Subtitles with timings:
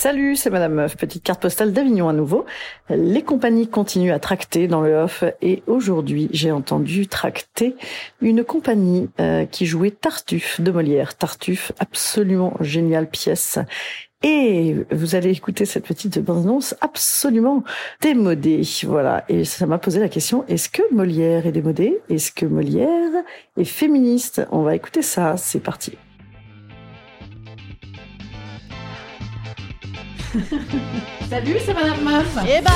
[0.00, 2.46] Salut, c'est Madame Meuf, petite carte postale d'Avignon à nouveau.
[2.88, 7.74] Les compagnies continuent à tracter dans le off et aujourd'hui j'ai entendu tracter
[8.20, 11.16] une compagnie euh, qui jouait Tartuffe de Molière.
[11.16, 13.58] Tartuffe, absolument géniale pièce.
[14.22, 17.64] Et vous allez écouter cette petite bande-annonce absolument
[18.00, 18.62] démodée.
[18.84, 19.24] Voilà.
[19.28, 23.24] Et ça m'a posé la question, est-ce que Molière est démodé Est-ce que Molière
[23.56, 24.42] est féministe?
[24.52, 25.36] On va écouter ça.
[25.36, 25.98] C'est parti.
[31.30, 32.38] Salut, c'est Madame Meuf.
[32.46, 32.72] Et bam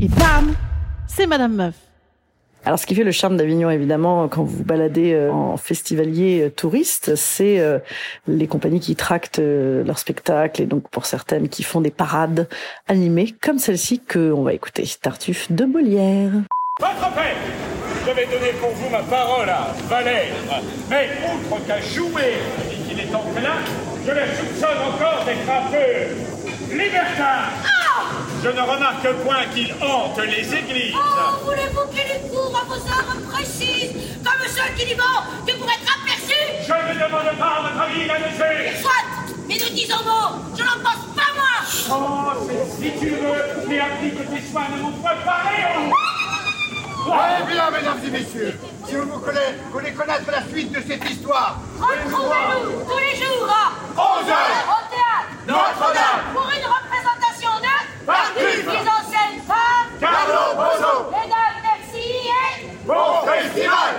[0.00, 0.54] Et bam,
[1.06, 1.74] c'est Madame Meuf.
[2.64, 6.42] Alors, ce qui fait le charme d'Avignon, évidemment, quand vous vous baladez euh, en festivalier
[6.42, 7.80] euh, touriste, c'est euh,
[8.28, 12.48] les compagnies qui tractent leurs spectacles et donc pour certaines qui font des parades
[12.86, 16.30] animées comme celle-ci que on va écouter, Tartuffe de Molière.
[16.80, 17.71] Votre père
[18.06, 20.34] Je vais donner pour vous ma parole à Valère.
[20.90, 22.34] Mais outre qu'à jouer
[22.70, 23.68] et qu'il est en claque,
[24.04, 27.48] je le soupçonne encore d'être un peu libertin.
[28.42, 30.94] Je ne remarque point qu'il hante les églises.
[30.96, 33.92] Oh, voulez-vous qu'il y court à vos heures précises,
[34.24, 36.34] comme ceux qui y vont, que pour être aperçu?
[36.66, 38.82] Je ne demande pas votre avis là-dessus.
[38.82, 38.90] Soit,
[39.48, 43.78] mais nous disons mots, je n'en pense pas moi Oh, c'est- si tu veux, mais
[43.78, 45.58] applique tes soins ne m'ont point parlé.
[47.04, 48.54] Eh bien, mesdames et messieurs,
[48.86, 49.40] si vous voulez,
[49.72, 53.72] voulez connaître la suite de cette histoire, Retrouvez-nous tous les jours à
[54.20, 55.28] 11 heures, au théâtre.
[55.48, 58.66] Notre-Dame, pour une représentation de Tartuffe.
[58.66, 62.66] mise en scène par Carlo Bozo, Mesdames, merci et...
[62.86, 63.94] bon festival.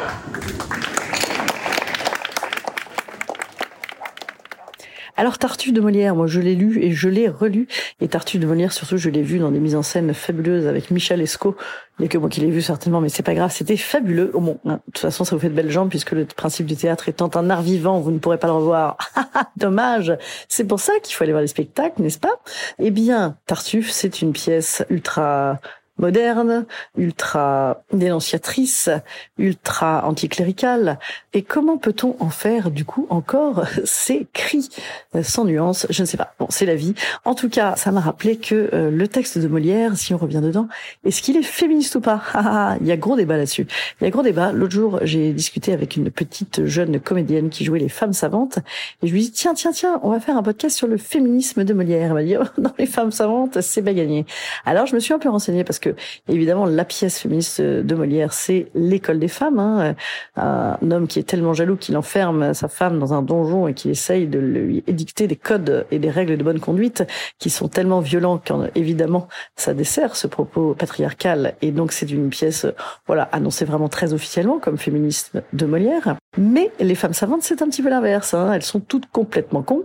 [5.15, 7.67] Alors Tartuffe de Molière, moi je l'ai lu et je l'ai relu.
[8.01, 10.91] Et Tartuffe de Molière, surtout, je l'ai vu dans des mises en scène fabuleuses avec
[10.91, 11.55] Michel Esco.
[11.99, 14.31] Il n'y a que moi qui l'ai vu certainement, mais c'est pas grave, c'était fabuleux.
[14.33, 16.65] Au bon, hein, de toute façon, ça vous fait de belles jambes puisque le principe
[16.65, 18.97] du théâtre étant un art vivant, vous ne pourrez pas le revoir.
[19.57, 20.17] Dommage.
[20.47, 22.39] C'est pour ça qu'il faut aller voir les spectacles, n'est-ce pas?
[22.79, 25.59] Eh bien, Tartuffe, c'est une pièce ultra
[25.97, 26.65] moderne,
[26.97, 28.89] ultra dénonciatrice,
[29.37, 30.99] ultra anticléricale.
[31.33, 34.69] Et comment peut-on en faire, du coup, encore ces cris
[35.15, 35.87] euh, sans nuance?
[35.89, 36.33] Je ne sais pas.
[36.39, 36.93] Bon, c'est la vie.
[37.25, 40.41] En tout cas, ça m'a rappelé que euh, le texte de Molière, si on revient
[40.41, 40.67] dedans,
[41.05, 42.21] est-ce qu'il est féministe ou pas?
[42.35, 43.67] Ah, ah, ah, Il y a gros débat là-dessus.
[44.01, 44.51] Il y a gros débat.
[44.51, 48.59] L'autre jour, j'ai discuté avec une petite jeune comédienne qui jouait les femmes savantes.
[49.01, 51.63] Et je lui dit, tiens, tiens, tiens, on va faire un podcast sur le féminisme
[51.63, 52.07] de Molière.
[52.07, 54.25] Elle m'a dit, oh, non, les femmes savantes, c'est pas gagné.
[54.65, 55.82] Alors, je me suis un peu renseignée parce que,
[56.27, 59.59] évidemment, la pièce féministe de Molière, c'est l'école des femmes.
[59.59, 59.95] Hein.
[60.35, 63.91] Un homme qui est tellement jaloux qu'il enferme sa femme dans un donjon et qu'il
[63.91, 67.03] essaye de lui édicter des codes et des règles de bonne conduite
[67.39, 71.55] qui sont tellement violents qu'évidemment, ça dessert ce propos patriarcal.
[71.61, 72.65] Et donc, c'est une pièce,
[73.07, 76.15] voilà, annoncée vraiment très officiellement comme féministe de Molière.
[76.37, 78.33] Mais les femmes savantes, c'est un petit peu l'inverse.
[78.33, 78.53] Hein.
[78.53, 79.83] Elles sont toutes complètement cons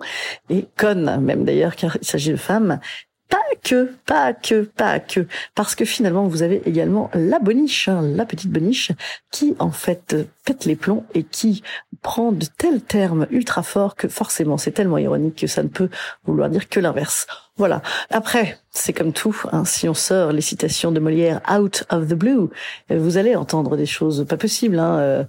[0.51, 2.81] et connes, même d'ailleurs, car il s'agit de femmes
[3.29, 8.03] pas que, pas que, pas que, parce que finalement vous avez également la boniche, hein,
[8.03, 8.93] la petite boniche,
[9.31, 11.63] qui en fait pète les plombs et qui
[12.03, 15.91] prend de tels termes ultra forts que forcément c'est tellement ironique que ça ne peut
[16.25, 17.27] vouloir dire que l'inverse.
[17.57, 17.83] Voilà.
[18.11, 19.37] Après, c'est comme tout.
[19.53, 22.49] Hein, si on sort les citations de Molière out of the blue,
[22.91, 24.79] euh, vous allez entendre des choses pas possibles.
[24.79, 25.25] Hein, euh,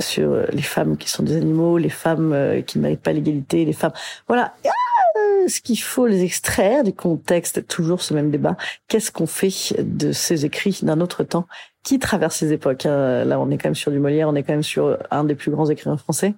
[0.00, 3.64] sur les femmes qui sont des animaux, les femmes euh, qui ne méritent pas l'égalité,
[3.64, 3.92] les femmes.
[4.26, 4.54] Voilà.
[5.48, 8.56] Ce qu'il faut les extraire du contexte, toujours ce même débat?
[8.88, 11.46] Qu'est-ce qu'on fait de ces écrits d'un autre temps
[11.82, 13.24] qui traversent ces époques hein?
[13.24, 15.34] Là, on est quand même sur du Molière, on est quand même sur un des
[15.34, 16.34] plus grands écrivains français.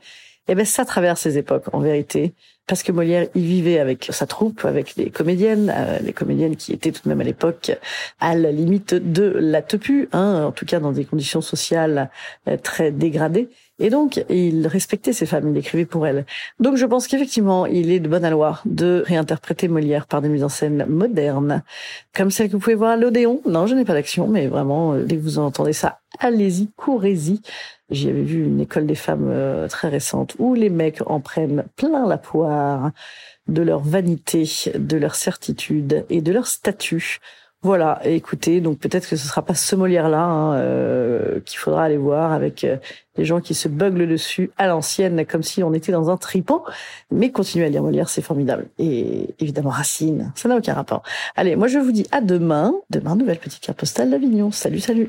[0.49, 2.35] Eh ben, ça traverse ces époques, en vérité.
[2.67, 6.73] Parce que Molière, il vivait avec sa troupe, avec les comédiennes, euh, les comédiennes qui
[6.73, 7.73] étaient tout de même à l'époque
[8.21, 12.11] à la limite de la tepu, hein, en tout cas dans des conditions sociales
[12.49, 13.51] euh, très dégradées.
[13.79, 16.25] Et donc, il respectait ces femmes, il écrivait pour elles.
[16.59, 20.45] Donc, je pense qu'effectivement, il est de bonne aloi de réinterpréter Molière par des mises
[20.45, 21.63] en scène modernes,
[22.15, 23.43] comme celles que vous pouvez voir à l'Odéon.
[23.47, 27.41] Non, je n'ai pas d'action, mais vraiment, dès que vous entendez ça, allez-y, courez-y.
[27.91, 31.65] J'y avais vu une école des femmes euh, très récente où les mecs en prennent
[31.77, 32.91] plein la poire
[33.47, 37.19] de leur vanité, de leur certitude et de leur statut.
[37.65, 41.97] Voilà, écoutez, donc peut-être que ce sera pas ce Molière-là hein, euh, qu'il faudra aller
[41.97, 42.77] voir avec euh,
[43.17, 46.63] des gens qui se buglent dessus à l'ancienne, comme si on était dans un tripot.
[47.11, 48.67] Mais continuez à lire Molière, c'est formidable.
[48.79, 51.05] Et évidemment Racine, ça n'a aucun rapport.
[51.37, 52.75] Allez, moi je vous dis à demain.
[52.91, 54.51] Demain, nouvelle petite carte postale d'Avignon.
[54.51, 55.09] Salut, salut.